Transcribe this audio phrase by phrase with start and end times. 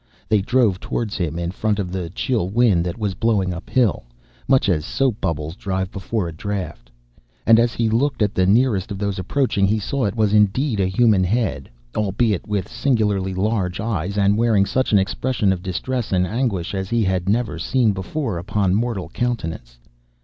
[0.29, 4.05] They drove towards him, in front of the chill wind that was blowing uphill,
[4.47, 6.89] much as soap bubbles drive before a draught.
[7.45, 10.79] And as he looked at the nearest of those approaching, he saw it was indeed
[10.79, 16.11] a human head, albeit with singularly large eyes, and wearing such an expression of distress
[16.11, 19.77] and anguish as he had never seen before upon mortal countenance.